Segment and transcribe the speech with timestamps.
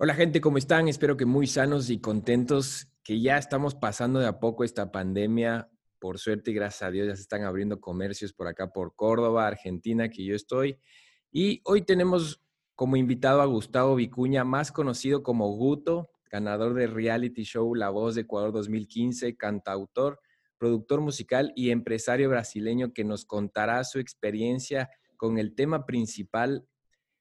[0.00, 0.86] Hola gente, ¿cómo están?
[0.86, 5.72] Espero que muy sanos y contentos, que ya estamos pasando de a poco esta pandemia.
[5.98, 9.48] Por suerte y gracias a Dios ya se están abriendo comercios por acá, por Córdoba,
[9.48, 10.78] Argentina, que yo estoy.
[11.32, 12.40] Y hoy tenemos
[12.76, 18.14] como invitado a Gustavo Vicuña, más conocido como Guto, ganador de reality show La Voz
[18.14, 20.20] de Ecuador 2015, cantautor,
[20.58, 26.68] productor musical y empresario brasileño que nos contará su experiencia con el tema principal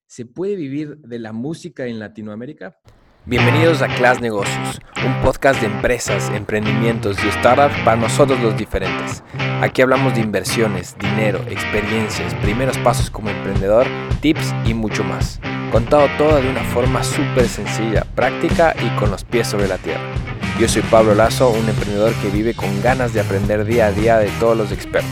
[0.07, 2.77] ¿Se puede vivir de la música en Latinoamérica?
[3.25, 9.21] Bienvenidos a Class Negocios, un podcast de empresas, emprendimientos y startups para nosotros los diferentes.
[9.59, 13.85] Aquí hablamos de inversiones, dinero, experiencias, primeros pasos como emprendedor,
[14.21, 15.41] tips y mucho más.
[15.73, 20.13] Contado todo de una forma súper sencilla, práctica y con los pies sobre la tierra.
[20.57, 24.17] Yo soy Pablo Lazo, un emprendedor que vive con ganas de aprender día a día
[24.20, 25.12] de todos los expertos.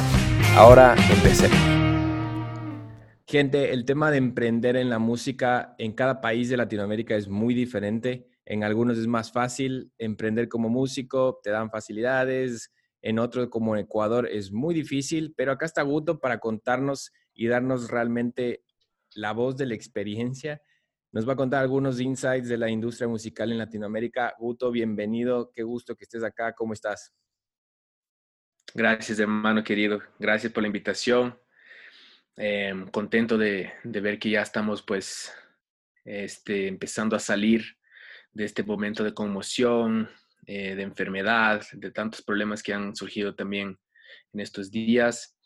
[0.55, 1.74] Ahora empecemos.
[3.27, 7.55] Gente, el tema de emprender en la música en cada país de Latinoamérica es muy
[7.55, 8.29] diferente.
[8.45, 12.71] En algunos es más fácil emprender como músico, te dan facilidades.
[13.01, 15.33] En otros, como Ecuador, es muy difícil.
[15.35, 18.63] Pero acá está Guto para contarnos y darnos realmente
[19.15, 20.61] la voz de la experiencia.
[21.11, 24.35] Nos va a contar algunos insights de la industria musical en Latinoamérica.
[24.37, 25.49] Guto, bienvenido.
[25.51, 26.53] Qué gusto que estés acá.
[26.53, 27.11] ¿Cómo estás?
[28.75, 30.01] Gracias, hermano querido.
[30.19, 31.35] Gracias por la invitación.
[32.37, 35.31] Em, contento de, ver que ya estamos pues
[36.03, 37.77] este, empezando a salir
[38.33, 40.09] de este momento de conmoción,
[40.45, 43.79] eh, de enfermedad, de tantos problemas que han surgido también
[44.33, 45.37] en estos días.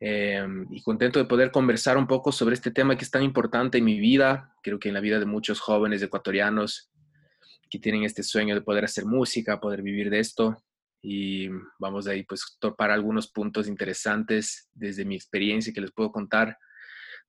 [0.00, 3.78] Em, y contento de poder conversar un poco sobre este tema que es tan importante
[3.78, 6.92] en mi vida, creo que en la vida de muchos jóvenes ecuatorianos
[7.68, 10.62] que tienen este sueño de poder hacer música, poder vivir de esto
[11.00, 16.10] y vamos a ahí pues topar algunos puntos interesantes desde mi experiencia que les puedo
[16.10, 16.58] contar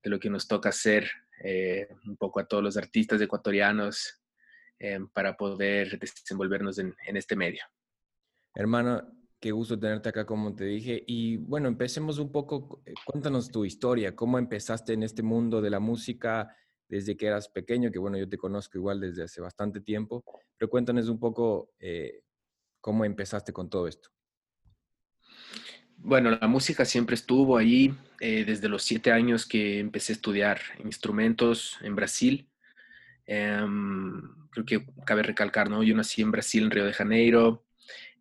[0.04, 1.10] de lo que nos toca hacer
[1.44, 4.22] eh, un poco a todos los artistas ecuatorianos
[4.80, 7.62] eh, para poder desenvolvernos en, en, este medio.
[8.56, 11.04] Hermano, qué gusto tenerte acá, como te dije.
[11.06, 15.70] Y bueno, empecemos un poco, eh, cuéntanos tu historia, cómo empezaste en este mundo de
[15.70, 16.56] la música
[16.88, 20.24] desde que eras pequeño, que bueno, yo te conozco igual desde hace bastante tiempo,
[20.58, 21.72] pero cuéntanos un poco
[22.82, 24.10] ¿Cómo empezaste con todo esto?
[25.98, 30.62] Bueno, la música siempre estuvo ahí eh, desde los siete años que empecé a estudiar
[30.84, 32.50] instrumentos en Brasil.
[33.26, 35.84] Em, creo que cabe recalcar, ¿no?
[35.84, 37.66] Yo nací en Brasil, en Río de Janeiro,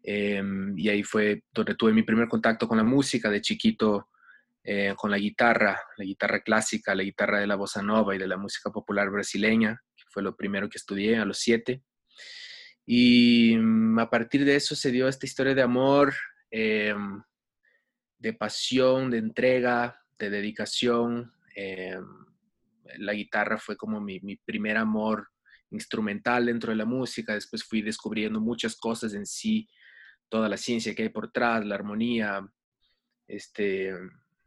[0.03, 4.09] em, y ahí fue donde tuve mi primer contacto con la música de chiquito,
[4.65, 8.27] eh, con la guitarra, la guitarra clásica, la guitarra de la bossa nova y de
[8.27, 11.83] la música popular brasileña, que fue lo primero que estudié a los siete.
[12.91, 16.15] Y mm, a partir de eso se dio esta historia de amor,
[16.51, 17.23] em,
[18.17, 21.31] de pasión, de entrega, de dedicación.
[21.55, 22.03] Em,
[22.97, 25.29] la guitarra fue como mi, primer amor
[25.71, 27.35] instrumental dentro de la música.
[27.35, 29.69] Después fui descubriendo muchas cosas en sí,
[30.31, 32.41] toda la ciencia que hay por detrás, la armonía,
[33.27, 33.93] este,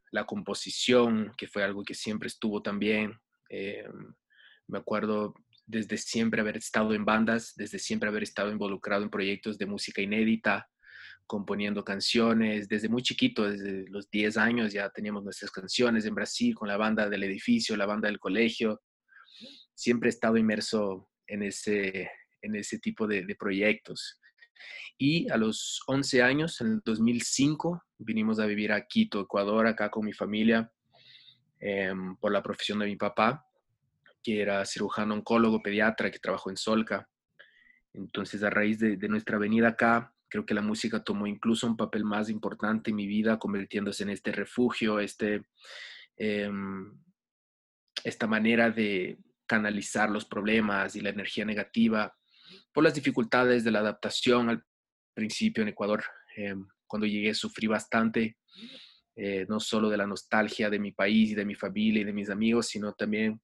[0.10, 3.20] la composición, que fue algo que siempre estuvo también.
[3.50, 4.16] Em,
[4.66, 5.36] me acuerdo
[5.72, 10.02] desde siempre haber estado en bandas, desde siempre haber estado involucrado en proyectos de música
[10.02, 10.70] inédita,
[11.26, 16.54] componiendo canciones, desde muy chiquito, desde los 10 años ya teníamos nuestras canciones en Brasil
[16.54, 18.82] con la banda del edificio, la banda del colegio.
[19.74, 22.12] Siempre he estado inmerso en ese,
[22.42, 24.20] en ese tipo de, proyectos.
[24.98, 29.90] Y a los 11 años, en el 2005, vinimos a vivir a Quito, Ecuador, acá
[29.90, 30.70] con mi familia,
[31.60, 33.46] em, por la profesión de mi papá
[34.24, 37.10] que era cirujano oncólogo, pediatra, que trabajó en Solca.
[37.94, 42.06] Entonces, a raíz de, nuestra venida acá, creo que la música tomó incluso un papel
[42.06, 45.44] más importante en mi vida, convirtiéndose en este refugio, este,
[46.18, 46.98] em,
[48.04, 52.16] esta manera de canalizar los problemas y la energía negativa
[52.74, 54.64] por las dificultades de la adaptación al
[55.14, 56.04] principio en Ecuador.
[56.38, 58.38] Em, cuando llegué sufrí bastante,
[59.16, 62.14] eh, no solo de la nostalgia de mi país y de mi familia y de
[62.14, 63.42] mis amigos, sino también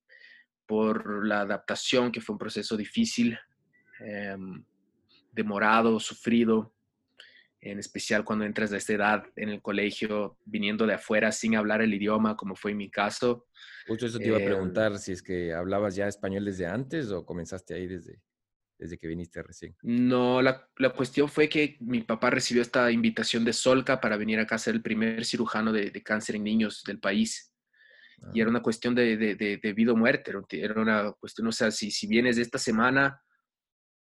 [0.67, 3.38] por la adaptación, que fue un proceso difícil,
[4.00, 4.64] em,
[5.31, 6.73] demorado, sufrido,
[7.61, 11.81] en especial cuando entras a esta edad en el colegio, viniendo de afuera sin hablar
[11.81, 13.47] el idioma, como fue en mi caso.
[13.87, 17.11] Justo eso te iba a em, preguntar, si es que hablabas ya español desde antes
[17.11, 18.22] o comenzaste ahí desde,
[18.78, 19.75] desde que viniste recién.
[19.81, 24.40] No, la, la, cuestión fue que mi papá recibió esta invitación de Solca para venir
[24.40, 27.53] acá a ser el primer cirujano de, de cáncer en niños del país.
[28.34, 31.91] Y era una cuestión de, de, vida o muerte, era una cuestión, o sea, si,
[31.91, 33.22] si vienes esta semana,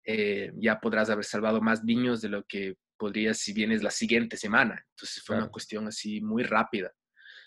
[0.06, 4.38] eh, ya podrás haber salvado más niños de lo que podrías si vienes la siguiente
[4.38, 4.86] semana.
[4.92, 6.92] Entonces fue una cuestión así muy rápida.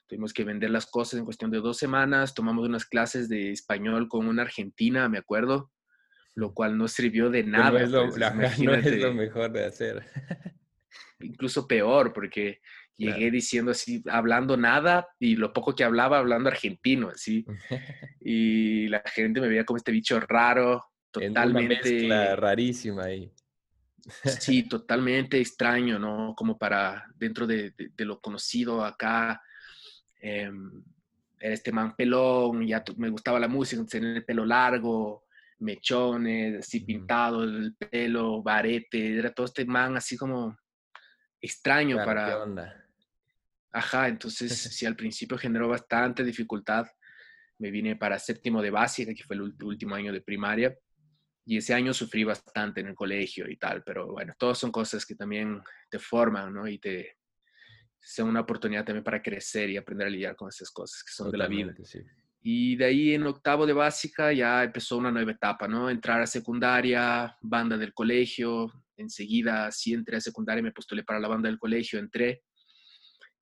[0.08, 4.08] Tuvimos que vender las cosas en cuestión de dos semanas, tomamos unas clases de español
[4.08, 5.70] con una argentina, me acuerdo.
[6.34, 7.70] lo cual no sirvió de nada.
[7.78, 10.04] No es, lo, pues, no es lo mejor de hacer.
[11.20, 12.60] incluso peor, porque
[12.98, 17.46] llegué diciendo así, hablando nada y lo poco que hablaba, hablando argentino, así.
[18.20, 22.06] y la gente me veía como este bicho raro, totalmente.
[22.06, 23.32] Una rarísima ahí.
[24.24, 26.34] sí, totalmente extraño, ¿no?
[26.36, 29.40] Como para dentro de, lo conocido acá.
[30.20, 30.50] Eh,
[31.40, 35.24] era este man pelón, ya me gustaba la música, tener el pelo largo,
[35.60, 40.56] mechones, así pintado el pelo, barete, era todo este man así como
[41.40, 42.84] extraño para...
[43.78, 46.86] Ajá, entonces sí, al principio generó bastante dificultad.
[47.58, 50.76] Me vine para séptimo de básica, que fue el último año de primaria,
[51.44, 55.06] y ese año sufrí bastante en el colegio y tal, pero bueno, todas son cosas
[55.06, 56.68] que también te forman, ¿no?
[56.68, 57.16] Y te
[58.00, 61.30] son una oportunidad también para crecer y aprender a lidiar con esas cosas que son
[61.30, 61.74] de la vida.
[62.40, 65.90] Y de ahí en octavo de básica ya empezó una nueva etapa, ¿no?
[65.90, 71.28] Entrar a secundaria, banda del colegio, enseguida sí entré a secundaria, me postulé para la
[71.28, 72.42] banda del colegio, entré.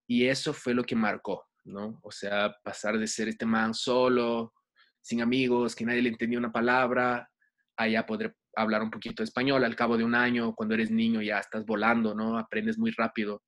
[0.07, 1.99] Y eso fue lo que marcó, ¿no?
[2.03, 4.53] O sea, pasar de ser este man solo,
[5.01, 7.29] sin amigos, que nadie le entendía una palabra,
[7.77, 9.65] a ya poder hablar un poquito de español.
[9.65, 12.39] Al cabo de un año, cuando eres niño, ya estás volando, ¿no?
[12.39, 13.43] Aprendes muy rápido.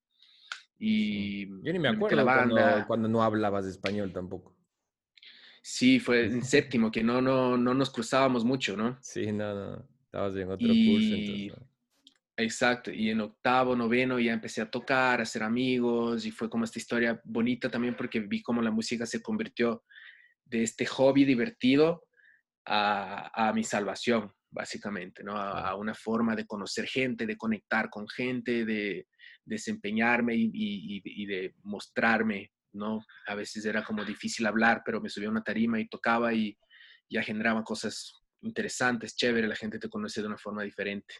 [0.78, 4.54] Y yo ni me acuerdo cuando, cuando, no hablabas español tampoco.
[5.62, 8.96] Sí, fue en séptimo, que no, no, no nos cruzábamos mucho, ¿no?
[9.00, 9.88] Sí, no, no.
[10.04, 11.14] Estabas en otro curso.
[11.14, 11.52] Entonces,
[12.40, 16.64] Exacto, y en octavo, noveno ya empecé a tocar, a hacer amigos y fue como
[16.64, 19.82] esta historia bonita también porque vi cómo la música se convirtió
[20.44, 22.04] de este hobby divertido
[22.64, 25.36] a, mi salvación, básicamente, ¿no?
[25.36, 29.08] A, una forma de conocer gente, de conectar con gente, de
[29.44, 33.04] desempeñarme y, de mostrarme, ¿no?
[33.26, 36.56] A veces era como difícil hablar, pero me subía a una tarima y tocaba y
[37.10, 38.12] ya generaba cosas
[38.42, 41.16] interesantes, chévere, la gente te conoce de una forma diferente.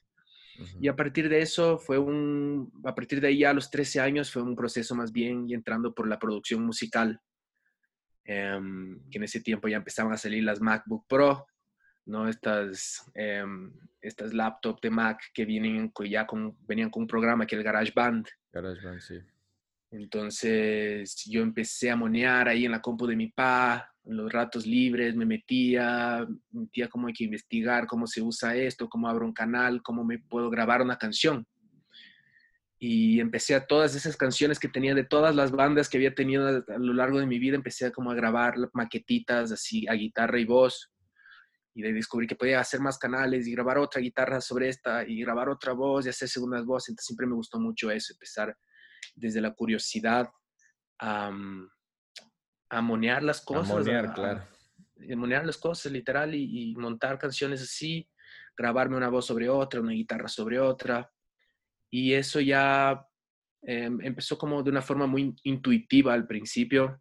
[0.80, 4.30] Y a partir de eso fue un, a partir de ahí a los 13 años
[4.30, 7.20] fue un proceso más bien y entrando por la producción musical,
[8.24, 11.46] em, que en ese tiempo ya empezaban a salir las MacBook Pro,
[12.06, 12.28] ¿no?
[12.28, 13.44] Estas, eh,
[14.00, 17.64] estas laptops de Mac que vienen ya con, venían con un programa que es el
[17.64, 18.26] GarageBand.
[18.52, 19.20] GarageBand, sí.
[19.90, 25.14] Entonces yo empecé a monear ahí en la compu de mi pa, los ratos libres,
[25.14, 29.82] me metía, metía cómo hay que investigar, cómo se usa esto, cómo abro un canal,
[29.82, 31.46] cómo me puedo grabar una canción.
[32.78, 36.46] Y empecé a todas esas canciones que tenía de todas las bandas que había tenido
[36.46, 40.38] a, lo largo de mi vida, empecé a como a grabar maquetitas así a guitarra
[40.38, 40.90] y voz.
[41.74, 45.20] Y de descubrí que podía hacer más canales y grabar otra guitarra sobre esta y
[45.20, 46.90] grabar otra voz y hacer segundas voces.
[46.90, 48.56] Entonces siempre me gustó mucho eso, empezar
[49.14, 50.28] desde la curiosidad
[50.98, 51.30] a,
[52.70, 53.70] a monear las cosas.
[53.70, 54.42] A monear, claro.
[55.10, 58.08] A monear las cosas, literal, y, montar canciones así,
[58.56, 61.10] grabarme una voz sobre otra, una guitarra sobre otra.
[61.90, 63.06] Y eso ya
[63.62, 67.00] em, empezó como de una forma muy intuitiva al principio.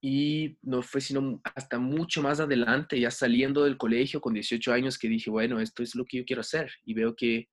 [0.00, 4.98] Y no fue sino hasta mucho más adelante, ya saliendo del colegio con 18 años,
[4.98, 6.70] que dije, bueno, esto es lo que yo quiero hacer.
[6.84, 7.48] Y veo que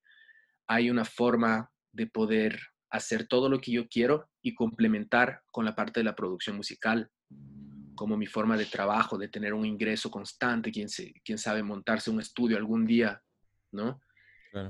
[0.67, 5.75] hay una forma de poder hacer todo lo que yo quiero y complementar con la
[5.75, 7.09] parte de la producción musical,
[7.95, 10.87] como mi forma de trabajo, de tener un ingreso constante, quién,
[11.23, 13.21] quién sabe montarse un estudio algún día,
[13.71, 14.01] ¿no?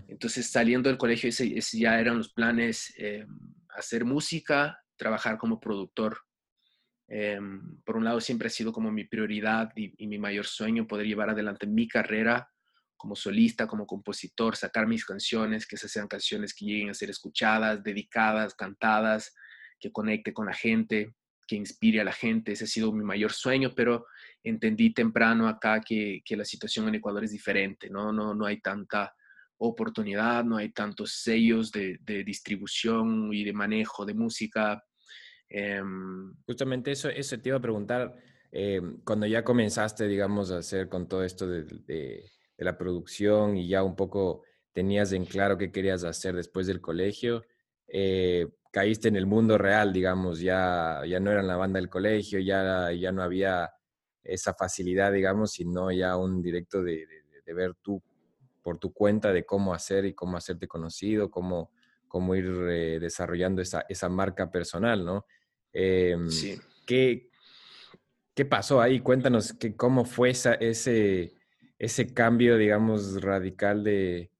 [0.07, 3.25] Entonces, saliendo del colegio, ese, ya eran los planes, eh,
[3.69, 6.19] hacer música, trabajar como productor.
[7.07, 7.39] Eh,
[7.83, 11.07] por un lado, siempre ha sido como mi prioridad y, y mi mayor sueño poder
[11.07, 12.47] llevar adelante mi carrera
[13.01, 17.09] como solista, como compositor, sacar mis canciones, que esas sean canciones que lleguen a ser
[17.09, 19.33] escuchadas, dedicadas, cantadas,
[19.81, 21.15] que conecte con la gente,
[21.47, 22.51] que inspire a la gente.
[22.51, 24.05] Ese ha sido mi mayor sueño, pero
[24.43, 28.13] entendí temprano acá que, la situación en Ecuador es diferente, ¿no?
[28.13, 29.13] No, no hay tanta
[29.57, 34.83] oportunidad, no hay tantos sellos de, distribución y de manejo de música.
[35.49, 38.15] Em, Justamente eso, eso te iba a preguntar,
[38.51, 42.23] em, cuando ya comenzaste, digamos, a hacer con todo esto de
[42.61, 46.79] de la producción y ya un poco tenías en claro qué querías hacer después del
[46.79, 47.43] colegio,
[47.87, 52.39] eh, caíste en el mundo real, digamos, ya, ya no era la banda del colegio,
[52.39, 53.69] ya, ya no había
[54.23, 57.05] esa facilidad, digamos, sino ya un directo de,
[57.53, 58.01] ver tú
[58.63, 61.71] por tu cuenta de cómo hacer y cómo hacerte conocido, cómo,
[62.07, 65.25] cómo ir eh, desarrollando esa, esa, marca personal, ¿no?
[65.73, 66.57] Em, sí.
[66.85, 67.29] ¿qué,
[68.33, 69.01] ¿Qué pasó ahí?
[69.01, 71.33] Cuéntanos que, cómo fue esa, ese,
[71.77, 74.31] ese cambio, digamos, radical de,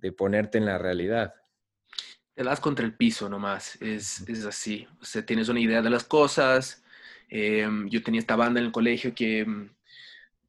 [0.00, 1.34] de ponerte en la realidad.
[2.34, 4.86] Te das contra el piso nomás, es, es así.
[5.00, 6.82] O sea, tienes una idea de las cosas.
[7.28, 9.46] Em, yo tenía esta banda en el colegio que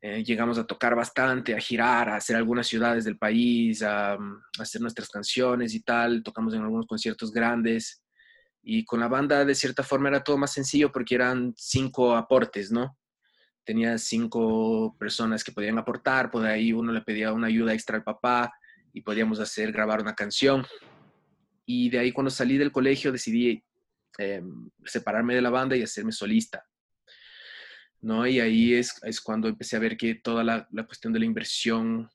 [0.05, 4.43] Eh, llegamos a tocar bastante, a girar, a hacer algunas ciudades del país, a, mm,
[4.59, 6.21] a, hacer nuestras canciones y tal.
[6.21, 8.03] Tocamos en algunos conciertos grandes.
[8.61, 12.69] Y con la banda, de cierta forma, era todo más sencillo porque eran cinco aportes,
[12.69, 12.97] ¿no?
[13.63, 18.03] Tenía cinco personas que podían aportar, por ahí uno le pedía una ayuda extra al
[18.03, 18.51] papá
[18.93, 20.65] y podíamos hacer, grabar una canción.
[21.65, 23.63] Y de ahí cuando salí del colegio decidí
[24.17, 24.43] eh,
[24.85, 26.65] separarme de la banda y hacerme solista.
[28.01, 28.27] ¿no?
[28.27, 31.25] Y ahí es, es cuando empecé a ver que toda la, la cuestión de la
[31.25, 32.09] inversión,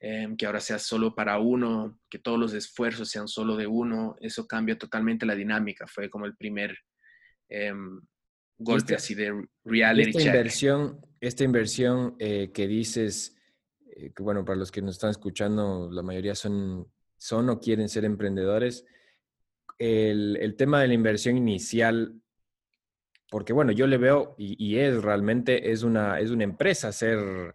[0.00, 4.16] eh, que ahora sea solo para uno, que todos los esfuerzos sean solo de uno,
[4.20, 5.86] eso cambia totalmente la dinámica.
[5.86, 6.76] Fue como el primer
[7.48, 7.72] eh,
[8.58, 13.36] golpe así de reality esta Inversión, esta inversión eh, que dices,
[13.86, 16.86] eh, que bueno, para los que nos están escuchando, la mayoría son,
[17.18, 18.86] son o quieren ser emprendedores.
[19.78, 22.20] El, el tema de la inversión inicial
[23.30, 27.54] porque bueno, yo le veo y, es realmente, es una, es una empresa ser,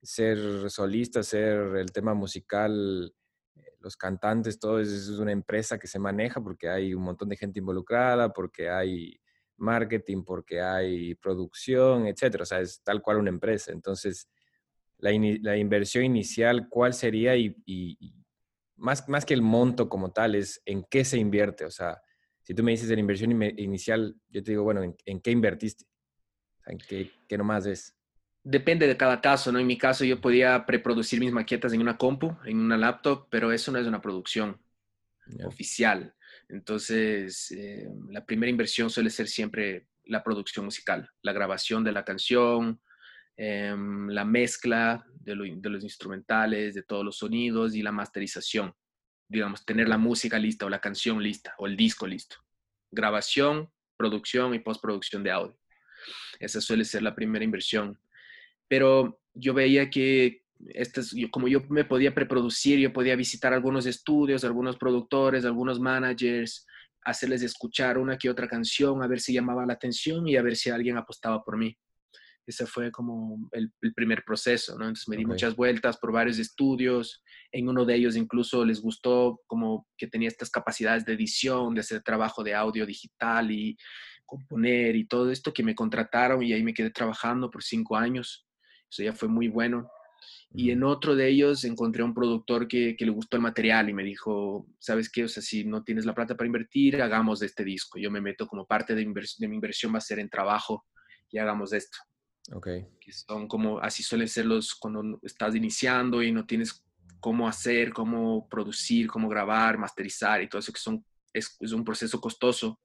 [0.00, 3.12] ser solista, ser el tema musical,
[3.56, 7.28] eh, los cantantes, todo es, es una empresa que se maneja porque hay un montón
[7.28, 9.18] de gente involucrada, porque hay
[9.56, 12.44] marketing, porque hay producción, etcétera.
[12.44, 13.72] O sea, es tal cual una empresa.
[13.72, 14.28] Entonces,
[14.98, 15.10] la,
[15.42, 17.36] la inversión inicial, ¿cuál sería?
[17.36, 17.56] Y,
[18.78, 21.64] más, más que el monto como tal, es en qué se invierte.
[21.64, 22.00] O sea,
[22.42, 25.84] si tú me dices de la inversión inicial, yo te digo, bueno, ¿en, qué invertiste?
[26.66, 27.94] ¿En qué, qué nomás es?
[28.42, 29.58] Depende de cada caso, ¿no?
[29.58, 33.52] En mi caso yo podía preproducir mis maquetas en una compu, en una laptop, pero
[33.52, 34.58] eso no es una producción
[35.44, 36.14] oficial.
[36.48, 42.04] Entonces, eh, la primera inversión suele ser siempre la producción musical, la grabación de la
[42.04, 42.80] canción,
[43.38, 48.74] em, la mezcla de, los instrumentales, de todos los sonidos y la masterización
[49.28, 52.36] digamos, tener la música lista o la canción lista o el disco listo.
[52.90, 55.58] Grabación, producción y postproducción de audio.
[56.40, 57.98] Esa suele ser la primera inversión.
[58.66, 64.44] Pero yo veía que este como yo me podía preproducir, yo podía visitar algunos estudios,
[64.44, 66.66] algunos productores, algunos managers,
[67.02, 70.56] hacerles escuchar una que otra canción, a ver si llamaba la atención y a ver
[70.56, 71.76] si alguien apostaba por mí.
[72.48, 74.84] Ese fue como el, primer proceso, ¿no?
[74.84, 77.22] Entonces me di muchas vueltas por varios estudios.
[77.52, 81.80] En uno de ellos incluso les gustó como que tenía estas capacidades de edición, de
[81.80, 83.76] hacer trabajo de audio digital y
[84.24, 88.46] componer y todo esto que me contrataron y ahí me quedé trabajando por cinco años.
[88.90, 89.90] Eso ya fue muy bueno.
[90.54, 93.92] Y en otro de ellos encontré un productor que, que, le gustó el material y
[93.92, 95.24] me dijo, ¿sabes qué?
[95.24, 97.98] O sea, si no tienes la plata para invertir, hagamos de este disco.
[97.98, 100.86] Yo me meto como parte de, de mi inversión va a ser en trabajo
[101.30, 101.98] y hagamos esto.
[102.50, 102.86] Okay.
[103.00, 106.84] Que son como, así suelen ser los cuando estás iniciando y no tienes
[107.20, 111.84] cómo hacer, cómo producir, cómo grabar, masterizar y todo eso que son, es, es un
[111.84, 112.80] proceso costoso.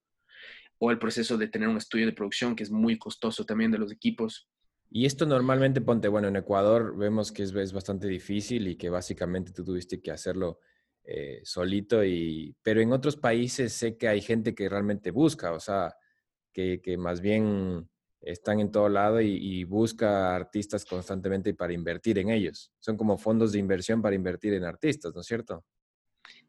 [0.79, 3.77] O el proceso de tener un estudio de producción que es muy costoso también de
[3.77, 4.49] los equipos.
[4.89, 8.89] Y esto normalmente, ponte, bueno, en Ecuador vemos que es, es bastante difícil y que
[8.89, 10.59] básicamente tú tuviste que hacerlo
[11.05, 15.59] eh, solito, y, pero en otros países sé que hay gente que realmente busca, o
[15.59, 15.93] sea,
[16.53, 17.89] que, que más bien
[18.23, 22.71] están en todo lado y, busca artistas constantemente para invertir en ellos.
[22.79, 25.65] Son como fondos de inversión para invertir en artistas, ¿no es cierto?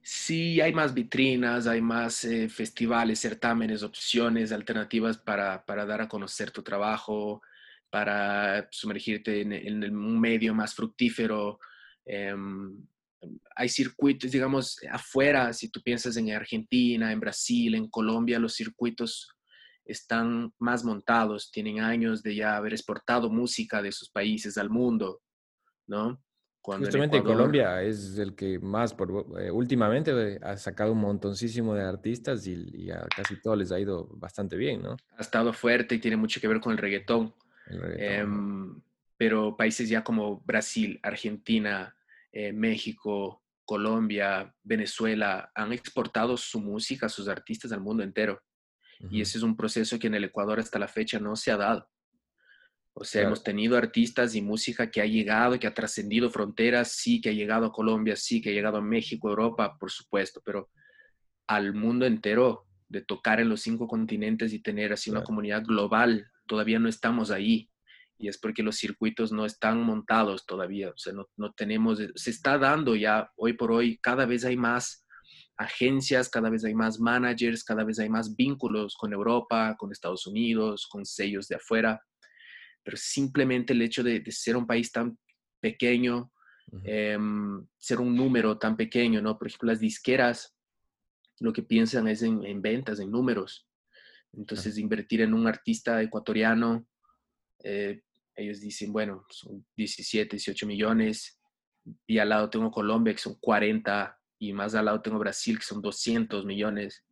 [0.00, 6.09] Sí, hay más vitrinas, hay más eh, festivales, certámenes, opciones, alternativas para, para, dar a
[6.09, 7.43] conocer tu trabajo,
[7.90, 11.59] para sumergirte en, un medio más fructífero.
[12.04, 12.87] Em,
[13.57, 19.35] hay circuitos, digamos, afuera, si tú piensas en Argentina, en Brasil, en Colombia, los circuitos
[19.84, 25.20] están más montados, tienen años de ya haber exportado música de sus países al mundo,
[25.86, 26.22] ¿no?
[26.64, 31.74] Cuando Justamente Colombia es el que más, por, eh, últimamente eh, ha sacado un montoncísimo
[31.74, 34.96] de artistas y, a casi todos les ha ido bastante bien, ¿no?
[35.18, 37.34] Ha estado fuerte y tiene mucho que ver con el reggaetón.
[37.98, 38.80] Em,
[39.18, 41.94] pero países ya como Brasil, Argentina,
[42.32, 48.40] eh, México, Colombia, Venezuela han exportado su música, sus artistas al mundo entero.
[49.11, 51.56] Y ese es un proceso que en el Ecuador hasta la fecha no se ha
[51.56, 51.88] dado.
[52.96, 57.20] O sea, hemos tenido artistas y música que ha llegado, que ha trascendido fronteras, sí,
[57.20, 60.70] que ha llegado a Colombia, sí, que ha llegado a México, Europa, por supuesto, pero
[61.49, 66.30] al mundo entero, de tocar en los cinco continentes y tener así una comunidad global,
[66.46, 67.68] todavía no estamos ahí.
[68.16, 72.30] Y es porque los circuitos no están montados todavía, o sea, no, no tenemos, se
[72.30, 75.03] está dando ya, hoy por hoy, cada vez hay más
[75.56, 80.26] agencias, cada vez hay más managers, cada vez hay más vínculos con Europa, con Estados
[80.26, 82.02] Unidos, con sellos de afuera,
[82.82, 85.18] pero simplemente el hecho de, ser un país tan
[85.61, 86.32] pequeño,
[86.82, 89.38] em, ser un número tan pequeño, ¿no?
[89.38, 90.54] Por ejemplo, las disqueras
[91.40, 93.68] lo que piensan es en, ventas, en números.
[94.32, 96.87] Entonces, invertir en un artista ecuatoriano,
[97.62, 98.02] eh,
[98.37, 101.40] ellos dicen, bueno, son 17, 18 millones,
[102.06, 105.64] y al lado tengo Colombia, que son 40, y más al lado tengo Brasil, que
[105.64, 107.04] son 200 millones.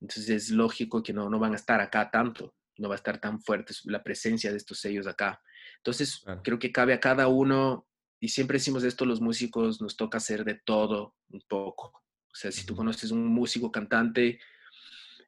[0.00, 3.18] Entonces es lógico que no, no van a estar acá tanto, no va a estar
[3.20, 5.40] tan fuerte la presencia de estos sellos acá.
[5.78, 7.86] Entonces creo que cabe a cada uno,
[8.20, 11.92] y siempre decimos esto los músicos, nos toca hacer de todo un poco.
[12.32, 14.38] O sea, si tú conoces un músico cantante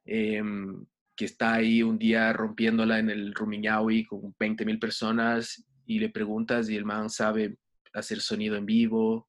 [0.05, 5.99] em, que está ahí un día rompiéndola en el Rumiñahui con 20 mil personas y
[5.99, 7.57] le preguntas y el man sabe
[7.93, 9.27] hacer sonido en vivo,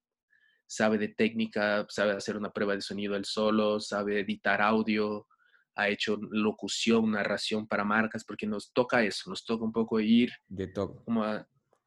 [0.70, 5.26] sabe de técnica, sabe hacer una prueba de sonido él solo, sabe editar audio,
[5.74, 10.30] ha hecho locución, narración para marcas, porque nos toca eso, nos toca un poco ir
[10.46, 11.02] de todo.
[11.04, 11.24] Como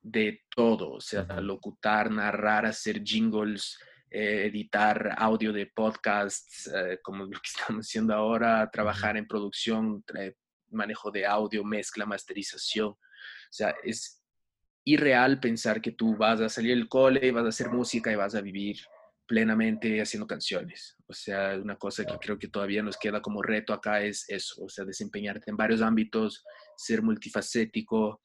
[0.01, 3.79] de todo, o sea, locutar, narrar, hacer jingles,
[4.11, 10.03] eh, editar audio de podcasts, eh, como lo que estamos haciendo ahora, trabajar en producción,
[10.71, 12.89] manejo de audio, mezcla, masterización.
[12.89, 12.97] O
[13.49, 14.21] sea, es
[14.85, 18.35] irreal pensar que tú vas a salir del cole, vas a hacer música y vas
[18.35, 18.77] a vivir
[19.25, 20.97] plenamente haciendo canciones.
[21.07, 24.63] O sea, una cosa que creo que todavía nos queda como reto acá es eso,
[24.63, 26.43] o sea, desempeñarte en varios ámbitos,
[26.75, 28.21] ser multifacético.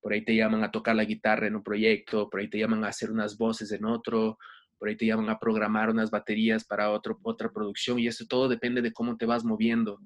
[0.00, 2.84] Por ahí te llaman a tocar la guitarra en un proyecto, por ahí te llaman
[2.84, 4.38] a hacer unas voces en otro,
[4.78, 8.48] por ahí te llaman a programar unas baterías para otro, otra producción y eso todo
[8.48, 9.98] depende de cómo te vas moviendo,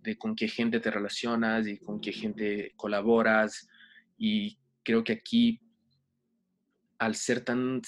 [0.00, 3.68] de con qué gente te relacionas y con qué gente colaboras
[4.16, 5.60] y creo que aquí,
[6.98, 7.82] al ser tan,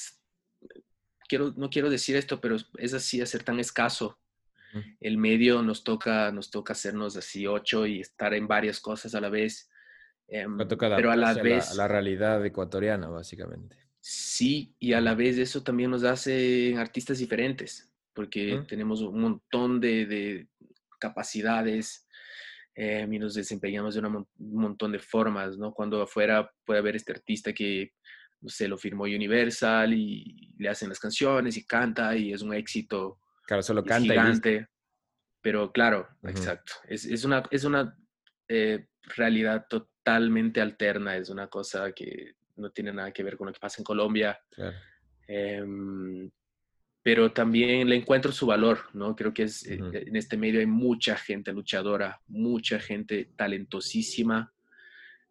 [1.28, 4.18] quiero, no quiero decir esto, pero es así, a ser tan escaso,
[5.00, 9.20] el medio nos toca, nos toca hacernos así ocho y estar en varias cosas a
[9.20, 9.70] la vez.
[10.26, 11.76] Em, pero a la vez...
[11.76, 13.76] La, realidad ecuatoriana, básicamente.
[14.00, 19.80] Sí, y a la vez eso también nos hace artistas diferentes, porque tenemos un montón
[19.80, 20.48] de, de
[20.98, 22.03] capacidades,
[22.74, 25.72] eh, y nos desempeñamos de un montón de formas, ¿no?
[25.72, 27.92] Cuando afuera puede haber este artista que,
[28.40, 32.52] no sé, lo firmó Universal y le hacen las canciones y canta y es un
[32.52, 34.68] éxito claro, solo canta gigante.
[35.40, 36.72] pero claro, exacto.
[36.88, 37.96] Es, es, una, es una
[38.48, 43.52] eh, realidad totalmente alterna, es una cosa que no tiene nada que ver con lo
[43.52, 44.38] que pasa en Colombia.
[44.50, 44.76] Claro.
[45.28, 46.30] Em,
[47.04, 49.14] pero también le encuentro su valor, ¿no?
[49.14, 54.54] Creo que es, eh, en este medio hay mucha gente luchadora, mucha gente talentosísima.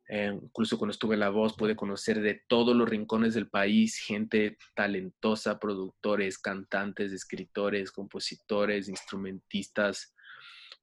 [0.08, 3.98] Eh, incluso cuando estuve en La Voz pude conocer de todos los rincones del país
[3.98, 10.14] gente talentosa, productores, cantantes, escritores, compositores, instrumentistas,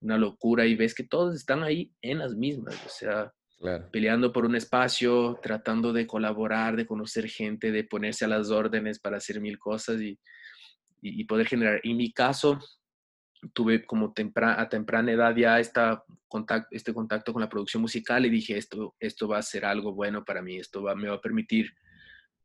[0.00, 3.32] una locura y ves que todos están ahí en las mismas, o sea,
[3.92, 8.98] peleando por un espacio, tratando de colaborar, de conocer gente, de ponerse a las órdenes
[8.98, 10.18] para hacer mil cosas y
[11.02, 11.80] y, poder generar.
[11.82, 12.58] En mi caso,
[13.52, 18.30] tuve como a temprana edad ya esta contacto, este contacto con la producción musical y
[18.30, 21.20] dije, esto, esto va a ser algo bueno para mí, esto va, me va a
[21.20, 21.72] permitir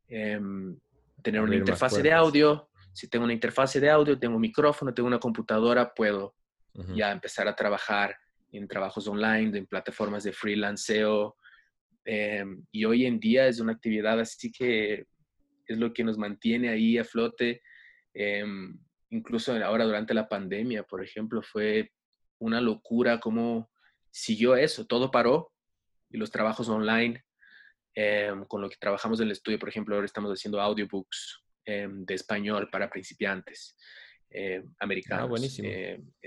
[0.08, 0.76] em,
[1.22, 2.68] tener una interfase de audio.
[2.92, 6.34] Si tengo una interfase de audio, tengo un micrófono, tengo una computadora, puedo
[6.94, 8.14] ya empezar a trabajar
[8.52, 11.36] en trabajos online, en plataformas de freelanceo.
[12.04, 15.06] Em, y hoy en día es una actividad así que
[15.66, 17.62] es lo que nos mantiene ahí a flote
[18.18, 18.78] Em,
[19.10, 21.92] incluso ahora durante la pandemia, por ejemplo, fue
[22.38, 23.70] una locura cómo
[24.10, 25.52] siguió eso, todo paró
[26.10, 27.22] y los trabajos online,
[27.94, 32.06] em, con lo que trabajamos en el estudio, por ejemplo, ahora estamos haciendo audiobooks em,
[32.06, 33.76] de español para principiantes
[34.34, 35.28] ah, americanos.
[35.28, 35.68] buenísimo.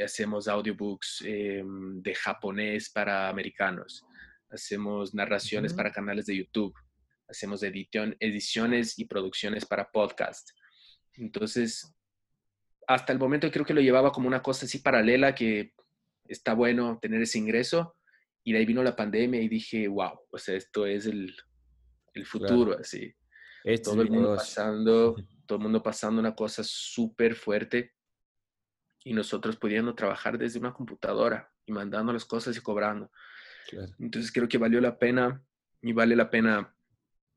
[0.04, 4.04] hacemos audiobooks de japonés para americanos.
[4.52, 6.74] Hacemos narraciones para canales de YouTube.
[7.28, 10.50] Hacemos edición, ediciones y producciones para podcast.
[11.20, 11.94] Entonces,
[12.88, 15.74] hasta el momento creo que lo llevaba como una cosa así paralela que
[16.26, 17.96] está bueno tener ese ingreso.
[18.44, 21.36] Y de ahí vino la pandemia y dije, wow, o sea, esto es el,
[22.14, 23.14] el futuro, así.
[23.84, 27.94] todo el mundo pasando, todo el mundo pasando una cosa súper fuerte
[29.04, 33.12] y nosotros pudiendo trabajar desde una computadora y mandando las cosas y cobrando.
[34.00, 35.44] Entonces creo que valió la pena
[35.82, 36.76] y vale la pena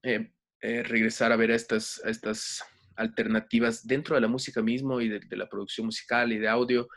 [0.03, 2.64] eh, eh, regresar a ver estas, a estas
[2.97, 6.89] alternativas dentro de la música mismo y de, la producción musical y de audio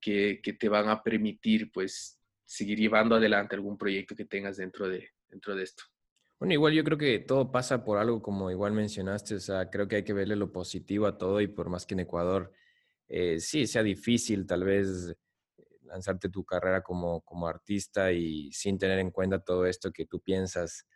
[0.00, 5.10] que, te van a permitir pues seguir llevando adelante algún proyecto que tengas dentro de,
[5.28, 5.84] dentro de esto.
[6.38, 9.88] Bueno, igual yo creo que todo pasa por algo como igual mencionaste, o sea, creo
[9.88, 12.52] que hay que verle lo positivo a todo y por más que en Ecuador
[13.08, 15.14] eh, sí sea difícil tal vez
[15.82, 20.20] lanzarte tu carrera como, como artista y sin tener en cuenta todo esto que tú
[20.20, 20.86] piensas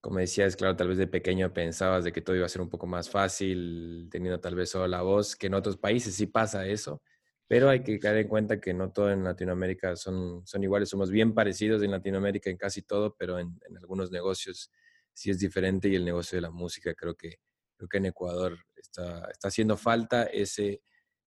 [0.00, 2.70] como decías, claro, tal vez de pequeño pensabas de que todo iba a ser un
[2.70, 6.66] poco más fácil, teniendo tal vez solo la voz, que en otros países sí pasa
[6.66, 7.02] eso,
[7.46, 11.10] pero hay que caer en cuenta que no todo en Latinoamérica son, son iguales, somos
[11.10, 14.70] bien parecidos en Latinoamérica en casi todo, pero en, algunos negocios
[15.12, 17.40] sí es diferente y el negocio de la música creo que,
[17.76, 20.80] creo que en Ecuador está, está haciendo falta ese,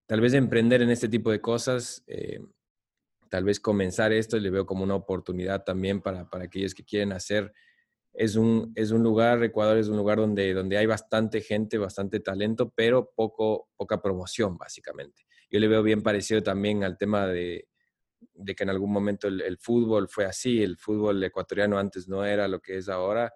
[0.07, 2.39] tal vez emprender en este tipo de cosas, eh,
[3.29, 7.11] tal vez comenzar esto, le veo como una oportunidad también para, para aquellos que quieren
[7.11, 7.53] hacer.
[8.13, 12.19] Es un, es un lugar, Ecuador es un lugar donde, donde hay bastante gente, bastante
[12.19, 15.25] talento, pero poco, poca promoción, básicamente.
[15.49, 17.67] Yo le veo bien parecido también al tema de,
[18.33, 22.47] de que en algún momento el, fútbol fue así, el fútbol ecuatoriano antes no era
[22.47, 23.33] lo que es ahora,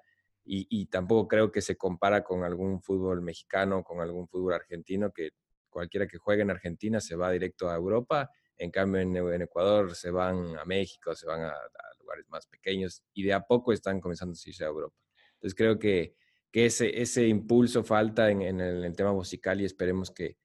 [0.50, 5.12] y, y, tampoco creo que se compara con algún fútbol mexicano, con algún fútbol argentino,
[5.12, 5.32] que
[5.70, 10.12] cualquiera que juegue en Argentina se va directo a Europa, en cambio en, Ecuador se
[10.12, 11.54] van a México, se van a,
[12.00, 14.96] lugares más pequeños y de a poco están comenzando a irse a Europa.
[15.34, 16.16] Entonces creo que,
[16.52, 20.38] que ese, ese impulso falta en, en, el, tema musical y esperemos que,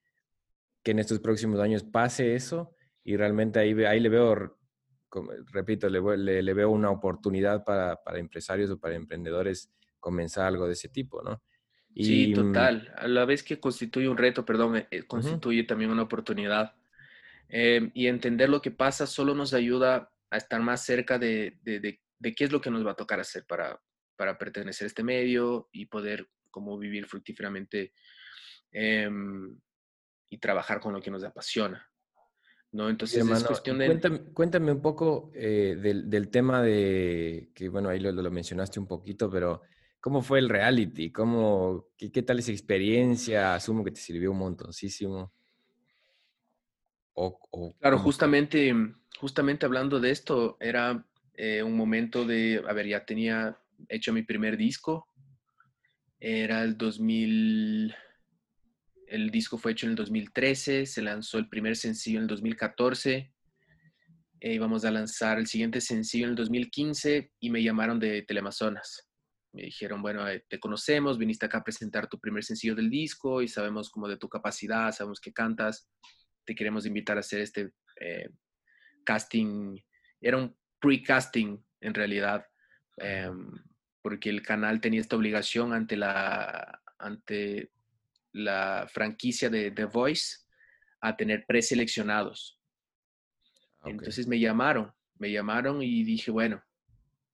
[0.83, 4.59] que en estos próximos años pase eso y realmente ahí, ahí le veo,
[5.53, 10.73] repito, le, le, veo una oportunidad para, para, empresarios o para emprendedores comenzar algo de
[10.73, 11.43] ese tipo, ¿no?
[11.95, 12.93] sí, mm, total.
[12.97, 16.75] A la vez que constituye un reto, perdón, eh, eh, constituye también una oportunidad.
[17.55, 21.81] Em, y entender lo que pasa solo nos ayuda a estar más cerca de, de,
[21.81, 23.79] de, qué es lo que nos va a tocar hacer para,
[24.17, 27.93] para pertenecer a este medio y poder como vivir fructíferamente
[28.71, 29.55] em,
[30.31, 31.87] y trabajar con lo que nos apasiona.
[32.71, 32.89] ¿no?
[32.89, 34.01] Entonces es cuestión de...
[34.33, 38.87] Cuéntame, un poco eh, del, del, tema de, que bueno, ahí lo, lo, mencionaste un
[38.87, 39.61] poquito, pero
[40.01, 41.13] ¿cómo fue el reality?
[41.13, 43.55] ¿Cómo, qué, qué, tal esa experiencia?
[43.55, 45.35] Asumo que te sirvió un montoncísimo.
[47.15, 48.75] O, claro, justamente,
[49.19, 54.23] justamente hablando de esto, era eh, un momento de, a ver, ya tenía hecho mi
[54.23, 55.09] primer disco,
[56.19, 57.95] era el 2000
[59.13, 63.31] el disco fue hecho en el 2013, se lanzó el primer sencillo en el 2014,
[64.41, 69.07] e íbamos a lanzar el siguiente sencillo en el 2015 y me llamaron de Teleamazonas.
[69.53, 73.43] Me dijeron, bueno, eh, te conocemos, viniste acá a presentar tu primer sencillo del disco
[73.43, 75.91] y sabemos como de tu capacidad, sabemos que cantas,
[76.45, 78.29] te queremos invitar a hacer este eh,
[79.05, 79.79] casting.
[80.21, 82.47] Era un pre-casting en realidad,
[82.97, 83.51] em,
[84.03, 87.73] porque el canal tenía esta obligación ante la, ante
[88.33, 90.39] la franquicia de The Voice
[91.01, 92.59] a tener preseleccionados.
[93.81, 96.63] Ah, Entonces me llamaron, me llamaron y dije, bueno,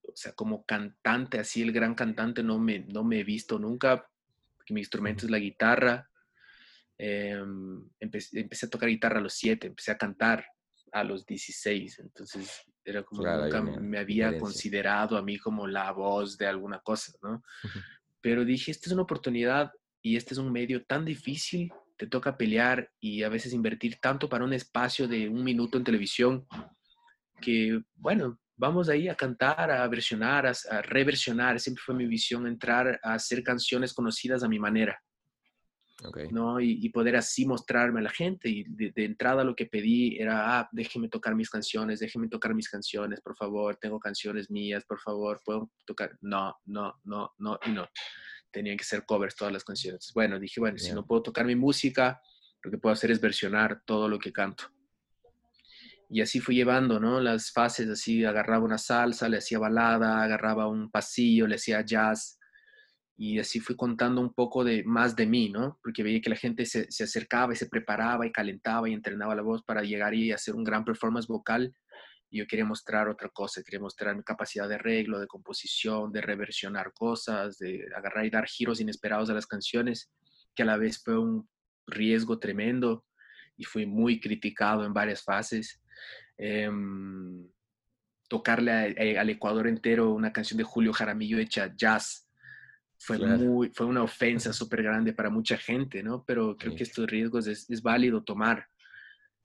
[0.03, 4.09] o sea, como cantante, así el gran cantante no me, no me he visto nunca,
[4.57, 6.09] porque mi instrumento es la guitarra.
[7.01, 10.45] Em, empecé, a tocar guitarra a los 7, empecé a cantar
[10.91, 16.37] a los 16, entonces era como nunca me había considerado a mí como la voz
[16.37, 17.41] de alguna cosa, ¿no?
[18.19, 22.37] Pero dije, esta es una oportunidad y este es un medio tan difícil, te toca
[22.37, 26.45] pelear y a veces invertir tanto para un espacio de un minuto en televisión
[27.39, 31.61] que, bueno, vamos ahí a cantar, a versionar, a, reversionar.
[31.61, 35.01] Siempre fue mi visión entrar a hacer canciones conocidas a mi manera.
[36.31, 36.59] ¿No?
[36.59, 38.49] Y, poder así mostrarme a la gente.
[38.49, 42.69] Y de, entrada lo que pedí era, ah, déjeme tocar mis canciones, déjeme tocar mis
[42.69, 46.17] canciones, por favor, tengo canciones mías, por favor, puedo tocar.
[46.21, 47.87] No, no, no, no y no
[48.51, 50.11] tenían que ser covers todas las canciones.
[50.13, 52.21] Bueno, dije, bueno, si no puedo tocar mi música,
[52.63, 54.65] lo que puedo hacer es versionar todo lo que canto.
[56.09, 57.19] Y así fui llevando, ¿no?
[57.19, 62.38] Las fases, así agarraba una salsa, le hacía balada, agarraba un pasillo, le hacía jazz.
[63.21, 65.77] Y así fui contando un poco de más de mí, ¿no?
[65.83, 69.35] Porque veía que la gente se, se acercaba y se preparaba y calentaba y entrenaba
[69.35, 71.73] la voz para llegar y hacer un gran performance vocal
[72.31, 76.93] yo quería mostrar otra cosa, quería mostrar mi capacidad de arreglo, de composición, de reversionar
[76.93, 80.11] cosas, de agarrar y dar giros inesperados a las canciones,
[80.55, 81.49] que a la vez fue un
[81.87, 83.05] riesgo tremendo
[83.57, 85.81] y fui muy criticado en varias fases.
[86.37, 87.49] Em,
[88.27, 92.28] tocarle eh, al Ecuador entero una canción de Julio Jaramillo hecha jazz
[92.99, 96.23] fue, muy, fue una ofensa súper grande para mucha gente, ¿no?
[96.27, 98.67] Pero creo que estos riesgos es, es válido tomar.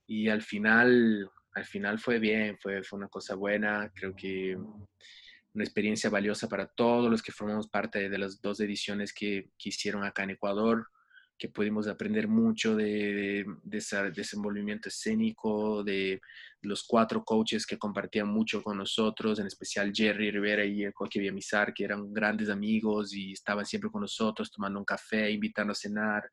[0.05, 5.63] Y al final al final fue bien, fue, fue una cosa buena, creo que una
[5.63, 10.03] experiencia valiosa para todos los que formamos parte de las dos ediciones que, que hicieron
[10.03, 10.89] acá en Ecuador,
[11.37, 16.21] que pudimos aprender mucho de, de, ese desenvolvimiento escénico, de
[16.61, 21.73] los cuatro coaches que compartían mucho con nosotros, en especial Jerry Rivera y Coque Villamizar,
[21.73, 26.23] que eran grandes amigos y estaban siempre con nosotros tomando un café, invitando a cenar,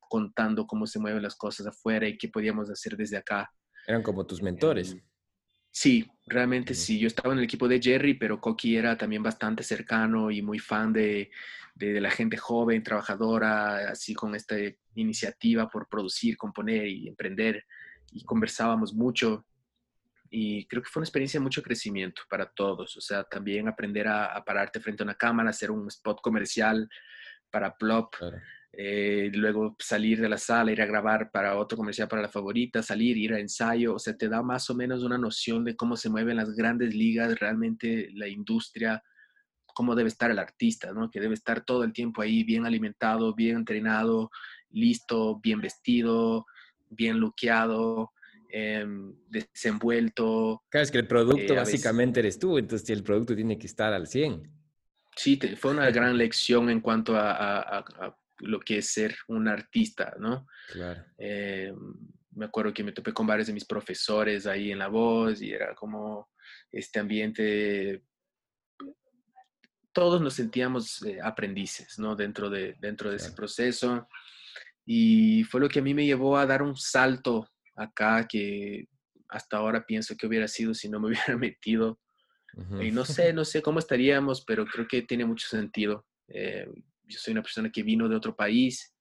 [0.00, 3.50] contando cómo se mueven las cosas afuera y qué podíamos hacer desde acá.
[3.86, 4.92] Eran como tus mentores.
[4.92, 5.02] Em,
[5.76, 6.98] sí, realmente sí.
[6.98, 10.58] Yo estaba en el equipo de Jerry, pero Coqui era también bastante cercano y muy
[10.58, 11.30] fan de,
[11.74, 14.56] de, la gente joven, trabajadora, así con esta
[14.94, 17.66] iniciativa por producir, componer y emprender.
[18.12, 19.44] Y conversábamos mucho.
[20.30, 22.96] y creo que fue una experiencia de mucho crecimiento para todos.
[22.96, 26.88] O sea, también aprender a, pararte frente a una cámara, hacer un spot comercial
[27.50, 28.14] para Plop.
[28.78, 32.82] Eh, luego salir de la sala, ir a grabar para otro comercial para la favorita,
[32.82, 35.96] salir, ir a ensayo, o sea, te da más o menos una noción de cómo
[35.96, 39.02] se mueven las grandes ligas, realmente la industria,
[39.64, 41.10] cómo debe estar el artista, ¿no?
[41.10, 44.30] Que debe estar todo el tiempo ahí bien alimentado, bien entrenado,
[44.68, 46.44] listo, bien vestido,
[46.90, 48.12] bien luqueado,
[48.50, 50.62] em, desenvuelto.
[50.68, 53.94] Claro, es que el producto eh, básicamente eres tú, entonces el producto tiene que estar
[53.94, 54.52] al 100.
[55.16, 60.46] Sí, fue una gran lección en cuanto a lo que es ser un artista, ¿no?
[60.72, 61.04] Claro.
[61.18, 61.72] Eh,
[62.32, 65.52] me acuerdo que me topé con varios de mis profesores ahí en La Voz y
[65.52, 66.28] era como
[66.70, 68.02] este ambiente,
[69.92, 72.14] todos nos sentíamos eh, aprendices, ¿no?
[72.14, 74.06] Dentro de, dentro de ese proceso.
[74.84, 78.86] Y fue lo que a mí me llevó a dar un salto acá que
[79.28, 81.98] hasta ahora pienso que hubiera sido si no me hubiera metido.
[82.80, 86.06] Y no sé, no sé cómo estaríamos, pero creo que tiene mucho sentido.
[86.28, 86.66] Eh,
[87.06, 88.94] yo soy una persona que vino de otro país,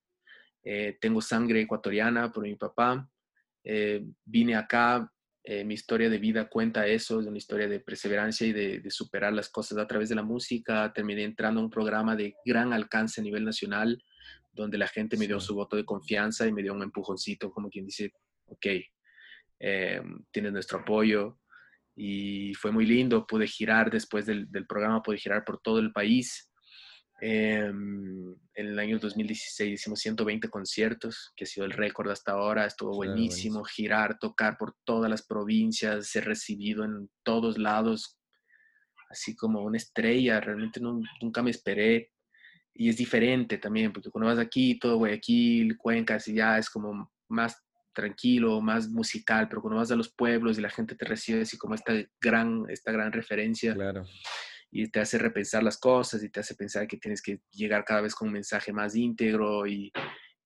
[0.64, 3.08] eh, tengo sangre ecuatoriana por mi papá,
[3.64, 5.12] eh, vine acá,
[5.44, 9.32] eh, mi historia de vida cuenta eso, es una historia de perseverancia y de, superar
[9.34, 13.22] las cosas a través de la música, terminé entrando a un programa de gran alcance
[13.22, 14.04] a nivel nacional,
[14.52, 17.70] donde la gente me dio su voto de confianza y me dio un empujoncito, como
[17.70, 18.14] quien dice,
[18.46, 18.66] ok,
[20.32, 21.40] tienes nuestro apoyo.
[21.98, 25.92] Y fue muy lindo, pude girar después del, del programa, pude girar por todo el
[25.92, 26.50] país
[27.22, 32.66] Em, en el año 2016 hicimos 120 conciertos, que ha sido el récord hasta ahora.
[32.66, 38.18] Estuvo buenísimo, girar, tocar por todas las provincias, ser recibido en todos lados,
[39.10, 40.42] así como una estrella.
[40.42, 42.12] Realmente nunca me esperé.
[42.74, 47.14] Y es diferente también, porque cuando vas aquí, todo Guayaquil, Cuencas, y ya es como
[47.30, 47.58] más
[47.94, 51.58] tranquilo, más musical, pero cuando vas a los pueblos y la gente te recibe así
[51.58, 53.74] como esta gran, esta gran referencia.
[53.74, 54.04] Claro
[54.78, 58.02] y te hace repensar las cosas y te hace pensar que tienes que llegar cada
[58.02, 59.90] vez con un mensaje más íntegro y,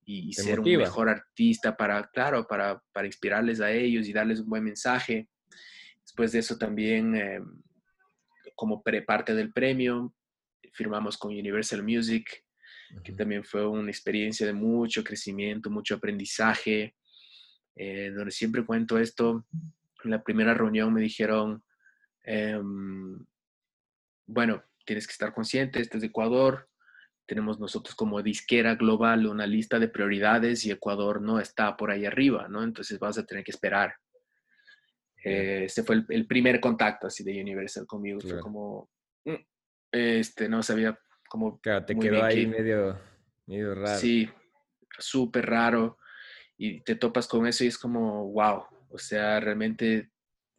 [0.04, 4.48] y ser un mejor artista para, claro, para, para, inspirarles a ellos y darles un
[4.48, 5.28] buen mensaje.
[6.00, 7.40] Después de eso también, eh,
[8.54, 10.14] como parte del premio,
[10.74, 12.44] firmamos con Universal Music,
[13.02, 16.94] que también fue una experiencia de mucho crecimiento, mucho aprendizaje,
[17.74, 19.44] eh, donde siempre cuento esto.
[20.04, 21.64] En la primera reunión me dijeron,
[22.22, 23.26] em,
[24.30, 26.68] bueno, tienes que estar consciente, este es Ecuador,
[27.26, 32.04] tenemos nosotros como disquera global una lista de prioridades y Ecuador no está por ahí
[32.04, 32.64] arriba, ¿no?
[32.64, 33.94] Entonces vas a tener que esperar.
[35.22, 38.20] Eh, ese fue el, primer contacto así de Universal conmigo.
[38.20, 38.90] Fue como,
[39.24, 39.34] mm,
[39.92, 41.60] este, no sabía cómo...
[41.60, 42.98] Claro, te quedó ahí medio,
[43.46, 43.98] medio raro.
[43.98, 44.28] Sí,
[44.98, 45.98] súper raro.
[46.56, 48.64] Y te topas con eso y es como, wow.
[48.88, 50.10] O sea, realmente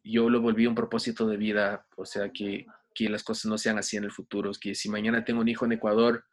[0.02, 1.86] yo lo volví un propósito de vida.
[1.96, 5.24] O sea, que que las cosas no sean así en el futuro, que si mañana
[5.24, 6.24] tengo un hijo en Ecuador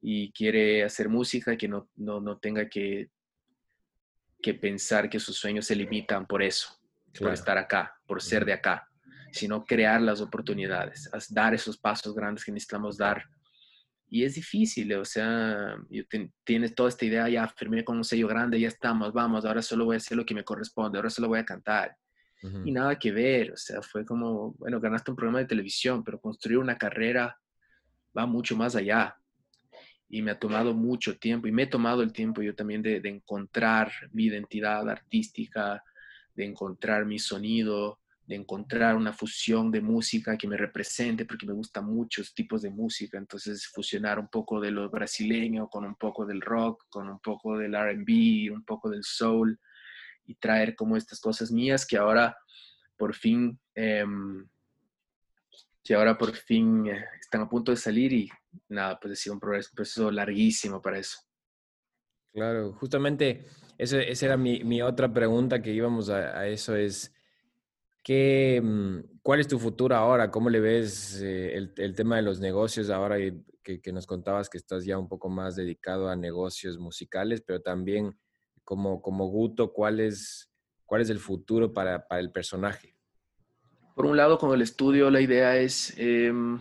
[0.00, 3.10] y quiere hacer música, que no, no, tenga que,
[4.42, 6.68] que pensar que sus sueños se limitan por eso,
[7.18, 8.88] por estar acá, por ser de acá,
[9.32, 13.24] sino crear las oportunidades, dar esos pasos grandes que necesitamos dar.
[14.10, 15.76] Y es difícil, o sea,
[16.44, 19.86] tienes toda esta idea, ya firmé con un sello grande, ya estamos, vamos, ahora solo
[19.86, 21.96] voy a hacer lo que me corresponde, ahora solo voy a cantar
[22.64, 26.20] y nada que ver, o sea, fue como, bueno, ganaste un programa de televisión, pero
[26.20, 27.38] construir una carrera
[28.16, 29.16] va mucho más allá.
[30.08, 33.00] Y me ha tomado mucho tiempo, y me he tomado el tiempo yo también de,
[33.04, 35.82] encontrar mi identidad artística,
[36.34, 41.54] de encontrar mi sonido, de encontrar una fusión de música que me represente, porque me
[41.54, 46.26] gustan muchos tipos de música, entonces fusionar un poco de lo brasileño con un poco
[46.26, 49.58] del rock, con un poco del RB, un poco del soul,
[50.26, 52.36] y traer como estas cosas mías que ahora
[52.96, 54.46] por fin, em,
[55.82, 58.28] que ahora por fin eh, están a punto de salir y
[58.68, 61.18] nada, pues ha sido un proceso, larguísimo para eso.
[62.32, 63.44] Claro, justamente
[63.78, 67.12] eso, esa era mi, otra pregunta que íbamos a, eso es,
[68.02, 70.30] ¿qué, mm, ¿cuál es tu futuro ahora?
[70.30, 74.58] ¿Cómo le ves eh, el, tema de los negocios ahora que, que, nos contabas que
[74.58, 78.18] estás ya un poco más dedicado a negocios musicales, pero también
[78.64, 80.52] como, como Guto, ¿cuál es,
[80.84, 82.96] cuál es el futuro para, el personaje?
[83.94, 86.60] Por un lado, con el estudio, la idea es em,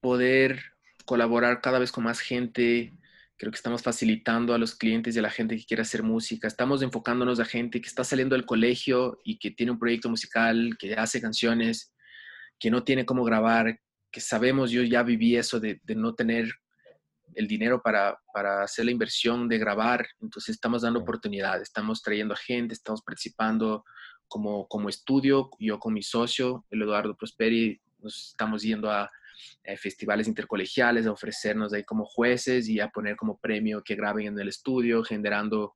[0.00, 0.60] poder
[1.06, 2.92] colaborar cada vez con más gente.
[3.38, 6.48] Creo que estamos facilitando a los clientes y a la gente que quiere hacer música.
[6.48, 10.76] Estamos enfocándonos a gente que está saliendo del colegio y que tiene un proyecto musical,
[10.78, 11.94] que hace canciones,
[12.58, 13.80] que no tiene cómo grabar,
[14.10, 16.50] que sabemos, yo ya viví eso de no tener
[17.34, 18.18] el dinero para,
[18.62, 20.06] hacer la inversión de grabar.
[20.20, 23.84] Entonces estamos dando oportunidades, estamos trayendo a gente, estamos participando
[24.28, 29.10] como, como estudio, yo con mi socio, el Eduardo Prosperi, nos estamos yendo a,
[29.78, 34.38] festivales intercolegiales a ofrecernos ahí como jueces y a poner como premio que graben en
[34.38, 35.74] el estudio, generando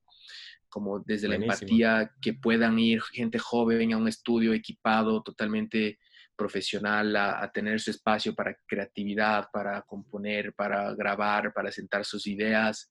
[0.67, 5.99] como desde la empatía que puedan ir gente joven a un estudio equipado totalmente
[6.35, 12.89] profesional a, tener su espacio para creatividad, para componer, para grabar, para sentar sus ideas.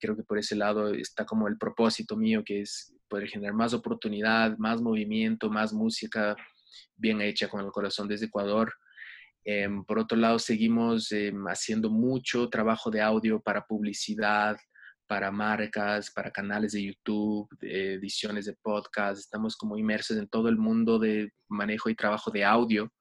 [0.00, 3.74] creo que por ese lado está como el propósito mío, que es poder generar más
[3.74, 6.36] oportunidad, más movimiento, más música
[6.96, 8.72] bien hecha con el corazón desde Ecuador.
[9.44, 14.56] Em, por otro lado, seguimos em, haciendo mucho trabajo de audio para publicidad,
[15.10, 19.18] para marcas, para canales de YouTube, ediciones de podcast.
[19.18, 22.92] Estamos como inmersos en todo el mundo de manejo y trabajo de audio,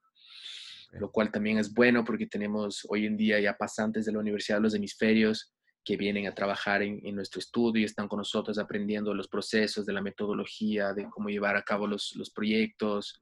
[0.94, 4.58] lo cual también es bueno porque tenemos hoy en día ya pasantes de la Universidad
[4.58, 5.54] de los Hemisferios
[5.86, 9.94] que vienen a trabajar en, nuestro estudio y están con nosotros aprendiendo los procesos de
[9.94, 13.22] la metodología, de cómo llevar a cabo los, los proyectos,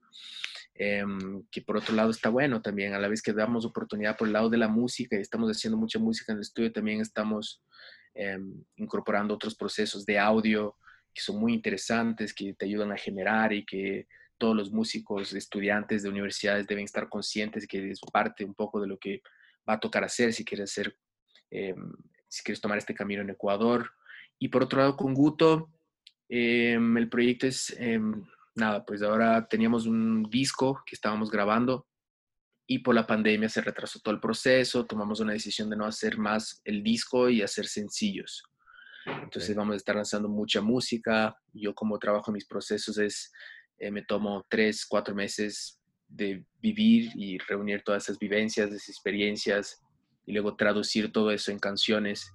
[0.76, 4.28] em, que por otro lado está bueno también, a la vez que damos oportunidad por
[4.28, 7.62] el lado de la música y estamos haciendo mucha música en el estudio, también estamos
[8.20, 10.76] Em, incorporando otros procesos de audio
[11.14, 14.08] que son muy interesantes, que te ayudan a generar y que
[14.40, 18.88] todos los músicos, estudiantes de universidades deben estar conscientes que es parte un poco de
[18.88, 19.22] lo que
[19.70, 20.98] va a tocar hacer si quieres hacer,
[21.52, 21.94] em,
[22.28, 23.92] si quieres tomar este camino en Ecuador.
[24.40, 25.70] Y por otro lado, con Guto,
[26.28, 27.78] em, el proyecto es,
[28.56, 31.87] nada, pues ahora teníamos un disco que estábamos grabando
[32.68, 36.18] y por la pandemia se retrasó todo el proceso, tomamos una decisión de no hacer
[36.18, 38.44] más el disco y hacer sencillos.
[39.06, 41.34] Entonces vamos a estar lanzando mucha música.
[41.54, 43.32] Yo como trabajo en mis procesos es,
[43.80, 49.82] eh, me tomo tres, cuatro meses de vivir y reunir todas esas vivencias, esas experiencias
[50.26, 52.30] y luego traducir todo eso en canciones.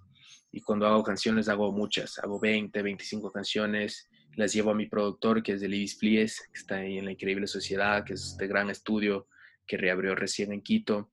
[0.51, 5.43] Y cuando hago canciones hago muchas, hago 20, 25 canciones, las llevo a mi productor
[5.43, 8.47] que es de Libis Flies, que está ahí en La Increíble Sociedad, que es este
[8.47, 9.27] gran estudio
[9.73, 11.11] que reabrió recién en Quito.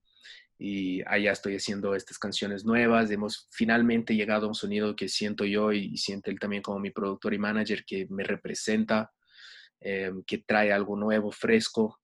[0.58, 3.10] Y allá estoy haciendo estas canciones nuevas.
[3.10, 6.92] Hemos finalmente llegado a un sonido que siento yo y, siente él también como mi
[6.92, 9.14] productor y manager, que me representa,
[9.80, 12.02] eh, que trae algo nuevo, fresco.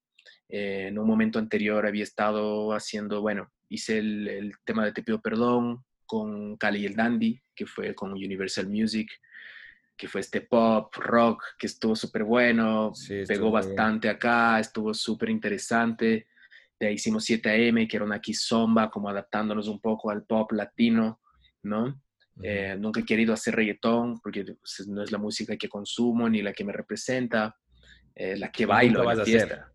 [0.47, 5.21] Eh, en un momento anterior había estado haciendo, bueno, hice el, tema de Te pido
[5.21, 9.11] perdón con Cali y el Dandy, que fue con Universal Music
[9.97, 12.91] que fue este pop, rock, que estuvo súper bueno,
[13.25, 16.27] pegó bastante acá, estuvo súper interesante.
[16.79, 21.21] De ahí hicimos 7am, que era una kizomba, como adaptándonos un poco al pop latino,
[21.63, 22.01] ¿no?
[22.43, 26.41] Eh, nunca he querido hacer reggaetón porque pues, no es la música que consumo ni
[26.41, 27.55] la que me representa,
[28.13, 29.71] eh, la que bailo en la fiesta.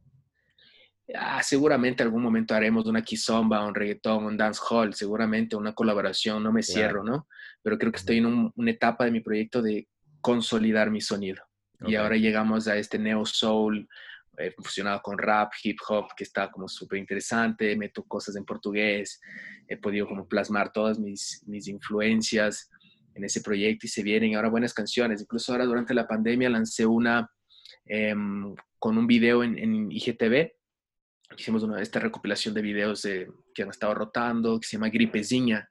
[1.15, 6.43] Ah, seguramente algún momento haremos una kizomba, un reggaetón, un dance hall, seguramente una colaboración,
[6.43, 7.27] no me cierro, ¿no?
[7.63, 9.89] Pero creo que estoy en una etapa de mi proyecto de
[10.21, 11.43] consolidar mi sonido.
[11.87, 13.89] Y ahora llegamos a este neo soul,
[14.40, 19.20] he fusionado con rap, hip hop, que está como súper interesante, meto cosas en portugués,
[19.68, 22.70] he podido como plasmar todas mis, mis influencias
[23.14, 25.20] en ese proyecto y se vienen ahora buenas canciones.
[25.20, 27.31] Incluso ahora durante la pandemia lancé una
[27.87, 30.53] em, con un video en, en IGTV.
[31.37, 33.03] Hicimos una, esta recopilación de videos
[33.55, 35.68] que han estado rotando, que se llama Gripezinha,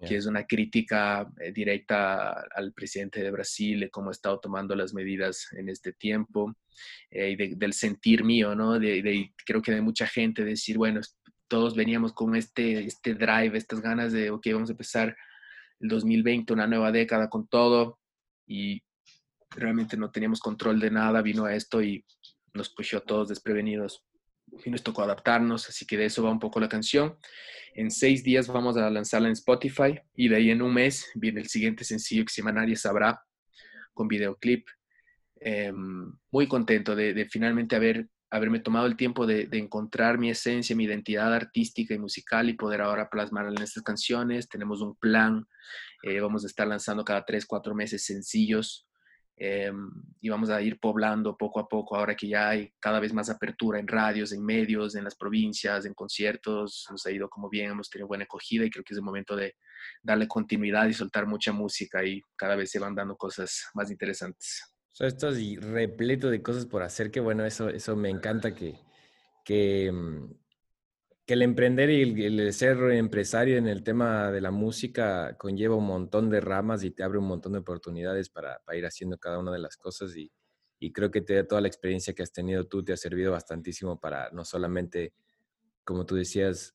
[0.00, 4.74] que es una crítica eh, directa al presidente de Brasil, de cómo ha estado tomando
[4.74, 6.54] las medidas en este tiempo,
[7.10, 8.78] eh, y del sentir mío, ¿no?
[8.78, 11.00] De, creo que de mucha gente decir, bueno,
[11.48, 15.16] todos veníamos con este, este drive, estas ganas de, ok, vamos a empezar
[15.80, 17.98] el 2020, una nueva década con todo,
[18.46, 18.82] y
[19.50, 22.04] realmente no teníamos control de nada, vino esto y
[22.52, 24.04] nos puso a todos desprevenidos
[24.64, 27.16] y nos tocó adaptarnos, así que de eso va un poco la canción.
[27.74, 31.40] En seis días vamos a lanzarla en Spotify y de ahí en un mes viene
[31.40, 33.20] el siguiente sencillo que se llama Nadie Sabrá,
[33.92, 34.66] con videoclip.
[35.40, 40.84] Em, muy contento de, finalmente haber, haberme tomado el tiempo de, encontrar mi esencia, mi
[40.84, 44.48] identidad artística y musical y poder ahora plasmarla en estas canciones.
[44.48, 45.46] Tenemos un plan,
[46.02, 48.86] eh, vamos a estar lanzando cada tres, cuatro meses sencillos
[49.36, 53.12] Em, y vamos a ir poblando poco a poco, ahora que ya hay cada vez
[53.12, 57.48] más apertura en radios, en medios, en las provincias, en conciertos, nos ha ido como
[57.48, 59.56] bien, hemos tenido buena acogida y creo que es el momento de
[60.02, 64.62] darle continuidad y soltar mucha música y cada vez se van dando cosas más interesantes.
[64.92, 65.30] O sea,
[65.60, 68.78] repleto de cosas por hacer, que bueno, eso, eso me encanta que,
[69.44, 70.43] que, mm,
[71.26, 75.86] que el emprender y el, ser empresario en el tema de la música conlleva un
[75.86, 79.52] montón de ramas y te abre un montón de oportunidades para, ir haciendo cada una
[79.52, 80.30] de las cosas y,
[80.92, 84.30] creo que te, toda la experiencia que has tenido tú te ha servido bastantísimo para
[84.32, 85.14] no solamente,
[85.82, 86.74] como tú decías,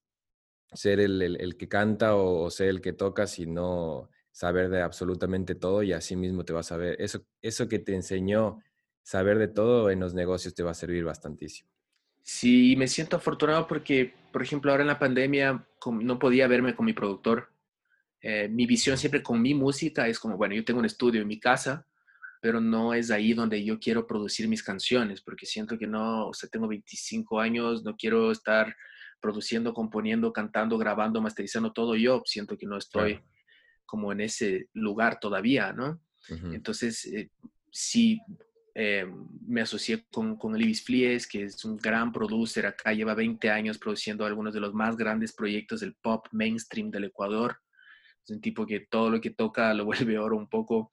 [0.74, 5.94] ser el, que canta o, ser el que toca, sino saber de absolutamente todo y
[5.94, 6.96] así mismo te vas a ver.
[7.00, 8.60] Eso, eso que te enseñó
[9.04, 11.70] saber de todo en los negocios te va a servir bastantísimo.
[12.24, 16.86] Sí, me siento afortunado porque, por ejemplo, ahora en la pandemia no podía verme con
[16.86, 17.52] mi productor.
[18.22, 21.28] Eh, mi visión siempre con mi música es como, bueno, yo tengo un estudio en
[21.28, 21.88] mi casa,
[22.42, 26.34] pero no es ahí donde yo quiero producir mis canciones, porque siento que no, o
[26.34, 28.76] sea, tengo 25 años, no quiero estar
[29.20, 33.22] produciendo, componiendo, cantando, grabando, masterizando todo yo, siento que no estoy
[33.86, 36.00] como en ese lugar todavía, ¿no?
[36.54, 37.32] Entonces, eh,
[37.72, 38.22] sí,
[38.76, 39.06] eh,
[39.48, 43.78] me asocié con, con Libis Flies, que es un gran producer acá, lleva 20 años
[43.78, 47.58] produciendo algunos de los más grandes proyectos del pop mainstream del Ecuador.
[48.24, 50.92] Es un tipo que todo lo que toca lo vuelve oro un poco.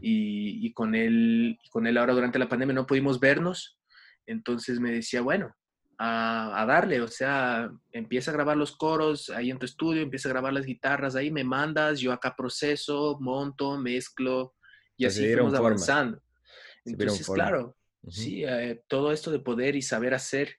[0.00, 3.78] Y, y, con, él, con él ahora durante la pandemia no pudimos vernos.
[4.26, 5.54] Entonces me decía, bueno,
[5.98, 10.28] a, a, darle, o sea, empieza a grabar los coros ahí en tu estudio, empieza
[10.28, 14.54] a grabar las guitarras ahí, me mandas, yo acá proceso, monto, mezclo
[14.96, 16.20] y así fuimos avanzando.
[16.84, 17.76] Entonces, claro,
[18.08, 20.56] sí, eh, todo esto de poder y saber hacer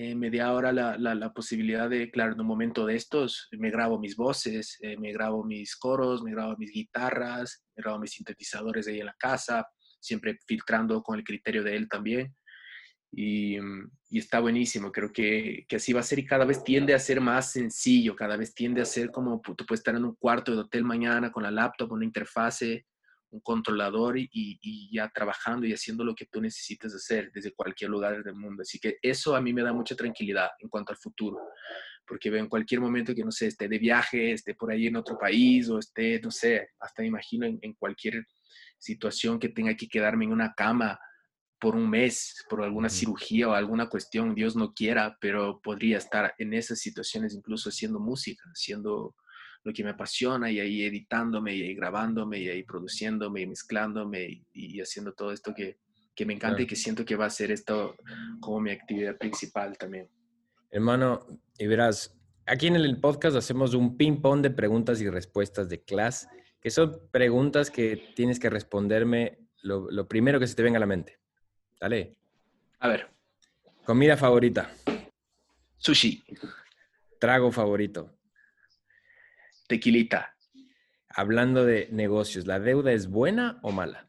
[0.00, 3.68] eh, me da ahora la, la, posibilidad de, claro, en un momento de estos, me
[3.68, 8.12] grabo mis voces, eh, me grabo mis coros, me grabo mis guitarras, me grabo mis
[8.12, 9.66] sintetizadores ahí en la casa,
[9.98, 12.32] siempre filtrando con el criterio de él también.
[13.10, 16.62] Y, mm, y, está buenísimo, creo que, que, así va a ser y cada vez
[16.62, 20.04] tiende a ser más sencillo, cada vez tiende a ser como tú puedes estar en
[20.04, 22.86] un cuarto de hotel mañana con la laptop, una interfase,
[23.30, 28.22] un controlador y, ya trabajando y haciendo lo que tú necesitas hacer desde cualquier lugar
[28.22, 28.62] del mundo.
[28.62, 31.38] Así que eso a mí me da mucha tranquilidad en cuanto al futuro,
[32.06, 34.96] porque veo en cualquier momento que, no sé, esté de viaje, esté por ahí en
[34.96, 38.26] otro país o esté, no sé, hasta me imagino en, cualquier
[38.78, 40.98] situación que tenga que quedarme en una cama
[41.60, 46.32] por un mes, por alguna cirugía o alguna cuestión, Dios no quiera, pero podría estar
[46.38, 49.16] en esas situaciones incluso haciendo música, haciendo
[49.68, 54.42] lo que me apasiona y ahí editándome y ahí grabándome y ahí produciéndome y mezclándome
[54.54, 55.78] y, haciendo todo esto que,
[56.16, 57.94] que me encanta y que siento que va a ser esto
[58.40, 60.08] como mi actividad principal también.
[60.70, 61.26] Hermano,
[61.58, 66.28] y verás, aquí en el podcast hacemos un ping-pong de preguntas y respuestas de clase,
[66.62, 70.80] que son preguntas que tienes que responderme lo, lo primero que se te venga a
[70.80, 71.18] la mente.
[71.78, 72.16] Dale.
[72.78, 73.06] A ver.
[73.84, 74.70] Comida favorita.
[75.76, 76.24] Sushi.
[77.20, 78.17] Trago favorito.
[79.68, 80.34] Tequilita.
[81.10, 84.08] Hablando de negocios, ¿la deuda es buena o mala?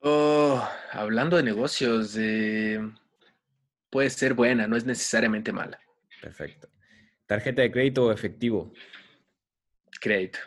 [0.00, 0.62] Oh,
[0.92, 2.78] hablando de negocios, eh,
[3.90, 5.80] puede ser buena, no es necesariamente mala.
[6.22, 6.68] Perfecto.
[7.26, 8.72] ¿Tarjeta de crédito o efectivo?
[10.00, 10.38] Crédito.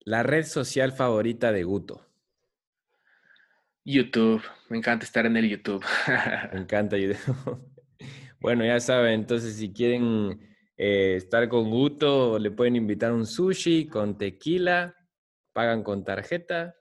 [0.00, 2.06] La red social favorita de Guto.
[3.84, 4.42] YouTube.
[4.68, 5.84] Me encanta estar en el YouTube.
[6.52, 7.71] Me encanta YouTube.
[8.42, 10.40] Bueno, ya saben, entonces si quieren
[10.76, 14.96] eh, estar con Guto, le pueden invitar un sushi con tequila,
[15.52, 16.74] pagan con tarjeta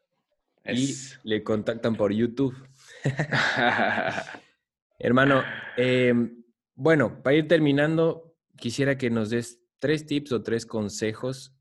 [0.66, 2.56] y le contactan por YouTube.
[4.98, 5.44] Hermano,
[5.78, 6.44] em,
[6.74, 11.54] bueno, para ir terminando, quisiera que nos des tres tips o tres consejos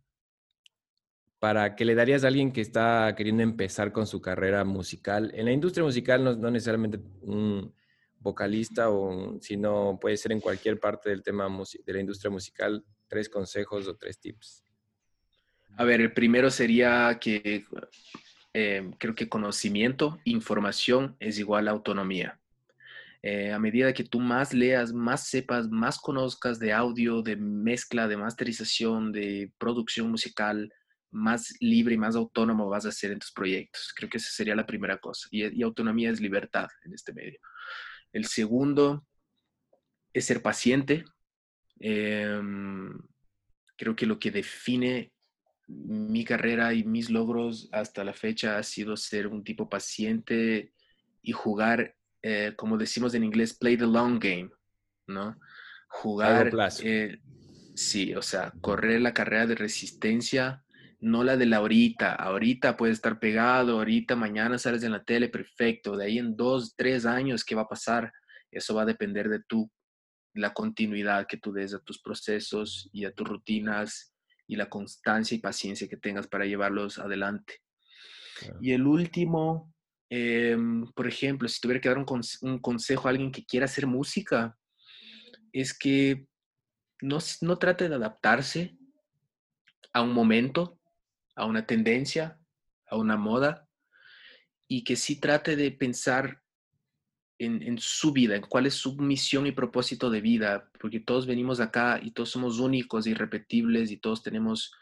[1.38, 5.30] para que le darías a alguien que está queriendo empezar con su carrera musical.
[5.34, 7.74] En la industria musical no, no necesariamente un
[8.20, 11.48] vocalista o si no puede ser en cualquier parte del tema
[11.84, 14.64] de la industria musical, tres consejos o tres tips.
[15.76, 17.64] A ver, el primero sería que
[18.52, 22.38] eh, creo que conocimiento, información es igual a autonomía.
[23.22, 28.08] Eh, a medida que tú más leas, más sepas, más conozcas de audio, de mezcla,
[28.08, 30.72] de masterización, de producción musical,
[31.10, 33.92] más libre y más autónomo vas a ser en tus proyectos.
[33.94, 35.28] Creo que esa sería la primera cosa.
[35.30, 37.40] y autonomía es libertad en este medio.
[38.12, 39.06] El segundo
[40.12, 41.04] es ser paciente.
[41.78, 42.98] Em,
[43.76, 45.12] creo que lo que define
[45.68, 50.72] mi carrera y mis logros hasta la fecha ha sido ser un tipo paciente
[51.22, 54.50] y jugar, eh, como decimos en inglés, play the long game,
[55.06, 55.38] ¿no?
[55.88, 56.50] Jugar,
[56.82, 57.18] eh,
[57.74, 60.64] sí, o sea, correr la carrera de resistencia,
[61.00, 62.14] no la de la ahorita.
[62.14, 65.96] Ahorita puede estar pegado, ahorita, mañana sales en la tele, perfecto.
[65.96, 68.12] De ahí en dos, tres años, ¿qué va a pasar?
[68.50, 69.70] Eso va a depender de tú,
[70.34, 74.14] la continuidad que tú des a tus procesos y a tus rutinas
[74.46, 77.60] y la constancia y paciencia que tengas para llevarlos adelante.
[78.60, 79.72] Y el último,
[80.08, 82.06] em, por ejemplo, si tuviera que dar un,
[82.42, 84.56] un, consejo a alguien que quiera hacer música,
[85.52, 86.26] es que
[87.02, 88.76] no, no trate de adaptarse
[89.92, 90.79] a un momento,
[91.40, 92.38] a una tendencia,
[92.86, 93.66] a una moda,
[94.68, 96.42] y que sí trate de pensar
[97.38, 101.58] en, su vida, en cuál es su misión y propósito de vida, porque todos venimos
[101.58, 104.74] acá y todos somos únicos, irrepetibles y todos tenemos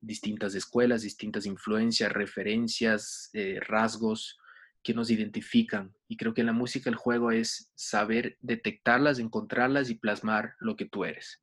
[0.00, 4.38] distintas escuelas, distintas influencias, referencias, eh, rasgos
[4.82, 5.94] que nos identifican.
[6.08, 10.74] Y creo que en la música el juego es saber detectarlas, encontrarlas y plasmar lo
[10.74, 11.40] que tú eres.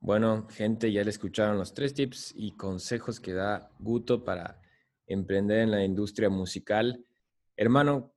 [0.00, 4.60] Bueno, gente, ya le escucharon los tres tips y consejos que da Guto para
[5.06, 7.04] emprender en la industria musical.
[7.56, 8.14] Hermano,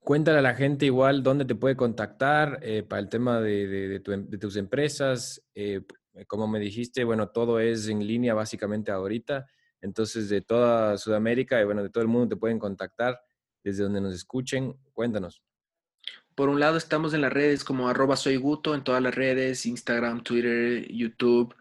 [0.00, 4.00] cuéntale a la gente igual dónde te puede contactar eh, para el tema de,
[4.40, 5.42] tus empresas.
[5.54, 5.82] Eh,
[6.26, 9.46] como me dijiste, bueno, todo es en línea básicamente ahorita.
[9.82, 13.20] Entonces, de toda Sudamérica y bueno, de todo el mundo te pueden contactar
[13.62, 14.74] desde donde nos escuchen.
[14.94, 15.45] Cuéntanos.
[16.36, 19.64] Por un lado, estamos en las redes como arroba soy Guto, en todas las redes,
[19.64, 21.56] Instagram, Twitter, YouTube,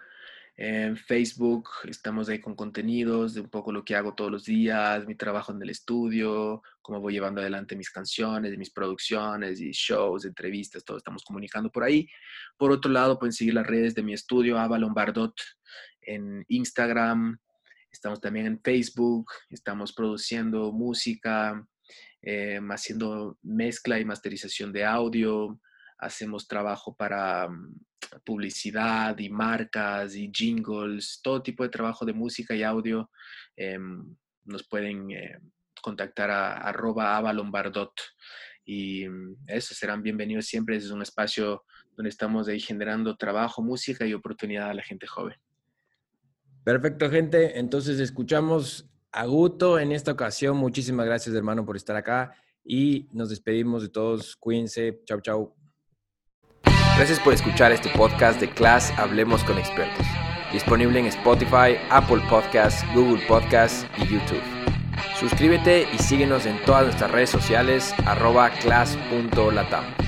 [0.58, 1.70] en Facebook.
[1.86, 5.54] Estamos ahí con contenidos de un poco lo que hago todos los días, mi trabajo
[5.54, 10.98] en el estudio, cómo voy llevando adelante mis canciones, mis producciones y shows, entrevistas, todo
[10.98, 12.10] estamos comunicando por ahí.
[12.58, 15.36] Por otro lado, pueden seguir las redes de mi estudio, Avalon Bardot,
[16.02, 17.40] en Instagram.
[17.90, 21.66] Estamos también en Facebook, estamos produciendo música,
[22.28, 25.62] eh, haciendo mezcla y masterización de audio,
[26.00, 27.80] hacemos trabajo para mm,
[28.24, 33.12] publicidad y marcas y jingles, todo tipo de trabajo de música y audio.
[33.56, 35.40] Em, nos pueden eh,
[35.82, 37.94] contactar a arroba avalombardot
[38.66, 40.78] y mm, eso serán bienvenidos siempre.
[40.78, 41.64] Es un espacio
[41.96, 45.38] donde estamos ahí generando trabajo, música y oportunidad a la gente joven.
[46.64, 47.60] Perfecto, gente.
[47.60, 50.58] Entonces escuchamos Aguto en esta ocasión.
[50.58, 52.36] Muchísimas gracias, hermano, por estar acá
[52.66, 54.36] y nos despedimos de todos.
[54.36, 55.02] Cuídense.
[55.06, 55.56] Chau, chau.
[56.98, 60.06] Gracias por escuchar este podcast de Class Hablemos con Expertos.
[60.52, 64.44] Disponible en Spotify, Apple Podcasts, Google Podcasts y YouTube.
[65.20, 70.05] Suscríbete y síguenos en todas nuestras redes sociales arroba class.latam.